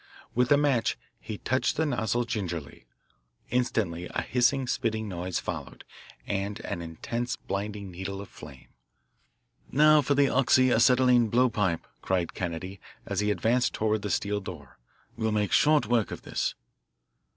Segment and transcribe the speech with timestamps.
[0.33, 2.87] With a match he touched the nozzle gingerly.
[3.51, 5.83] Instantly a hissing, spitting noise followed,
[6.25, 8.69] and an intense blinding needle of flame.
[9.71, 14.79] "Now for the oxy acetylene blowpipe," cried Kennedy as he advanced toward the steel door.
[15.15, 16.55] "We'll make short work of this."